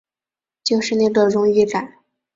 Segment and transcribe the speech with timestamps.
[0.63, 1.99] 就是那个荣誉感